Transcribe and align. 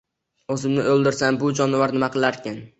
O`zimni 0.55 0.87
o`ldirsam, 0.95 1.39
bu 1.45 1.53
jonivor 1.61 1.97
nima 1.99 2.13
qilarkin 2.19 2.63